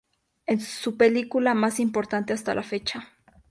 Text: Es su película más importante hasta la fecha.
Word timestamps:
Es 0.47 0.63
su 0.67 0.97
película 0.97 1.53
más 1.53 1.79
importante 1.79 2.33
hasta 2.33 2.55
la 2.55 2.63
fecha. 2.63 3.09